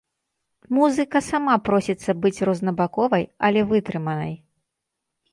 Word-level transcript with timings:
Музыка 0.75 1.19
сама 1.25 1.57
просіцца 1.67 2.15
быць 2.23 2.43
рознабаковай, 2.49 3.23
але 3.49 3.59
вытрыманай. 3.73 4.33